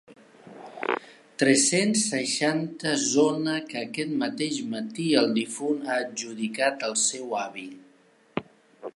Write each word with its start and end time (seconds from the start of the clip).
Tres-cents 1.41 2.05
seixanta 2.13 2.93
zona 3.01 3.53
que 3.73 3.77
aquest 3.81 4.15
mateix 4.23 4.57
matí 4.71 5.05
el 5.21 5.29
difunt 5.35 5.85
ha 5.91 5.99
adjudicat 6.05 6.87
al 6.89 6.97
seu 7.03 7.37
avi. 7.43 7.67